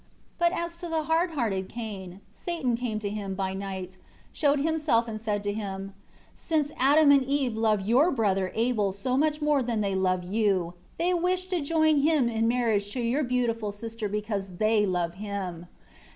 10 0.39 0.49
But 0.49 0.59
as 0.59 0.75
to 0.77 0.89
the 0.89 1.03
hard 1.03 1.33
hearted 1.35 1.69
Cain, 1.69 2.21
Satan 2.31 2.75
came 2.75 2.97
to 3.01 3.09
him 3.11 3.35
by 3.35 3.53
night, 3.53 3.99
showed 4.33 4.57
himself 4.61 5.07
and 5.07 5.21
said 5.21 5.43
to 5.43 5.53
him, 5.53 5.93
"Since 6.33 6.71
Adam 6.79 7.11
and 7.11 7.21
Eve 7.21 7.55
love 7.55 7.81
your 7.81 8.09
brother 8.09 8.51
Abel 8.55 8.93
so 8.93 9.15
much 9.15 9.43
more 9.43 9.61
than 9.61 9.81
they 9.81 9.93
love 9.93 10.23
you, 10.23 10.73
they 10.97 11.13
wish 11.13 11.45
to 11.49 11.61
join 11.61 11.97
him 12.01 12.27
in 12.29 12.47
marriage 12.47 12.89
to 12.93 12.99
your 12.99 13.23
beautiful 13.23 13.71
sister 13.71 14.09
because 14.09 14.49
they 14.57 14.87
love 14.87 15.13
him. 15.13 15.67